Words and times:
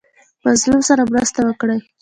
مظلوم 0.45 0.81
سره 0.89 1.01
مرسته 1.13 1.39
وکړئ 1.43 1.79